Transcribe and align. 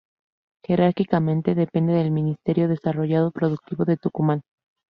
Jerárquicamente, 0.65 1.53
depende 1.53 1.93
del 1.93 2.09
Ministerio 2.09 2.63
de 2.63 2.69
Desarrollo 2.73 3.29
Productivo 3.29 3.85
de 3.85 3.97
Tucumán. 3.97 4.41